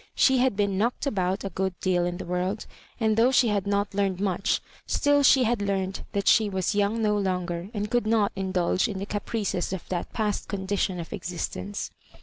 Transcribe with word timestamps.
She 0.15 0.39
had 0.39 0.55
been 0.55 0.79
knocked 0.79 1.05
about 1.05 1.43
a 1.43 1.51
good 1.51 1.79
deal 1.79 2.07
in 2.07 2.17
the 2.17 2.25
world, 2.25 2.65
and 2.99 3.15
though 3.17 3.31
she 3.31 3.49
had 3.49 3.67
not 3.67 3.93
learned 3.93 4.19
much, 4.19 4.59
still 4.87 5.21
she 5.21 5.43
had 5.43 5.61
learned 5.61 6.03
that 6.13 6.27
she 6.27 6.49
was 6.49 6.73
young 6.73 7.03
no 7.03 7.15
longer, 7.15 7.69
and 7.71 7.87
could 7.91 8.07
not 8.07 8.31
indulge 8.35 8.87
in 8.87 8.97
the 8.97 9.05
caprices 9.05 9.71
of 9.71 9.87
that 9.89 10.11
past 10.11 10.47
conditioQ 10.49 10.99
of 10.99 11.13
existence. 11.13 11.91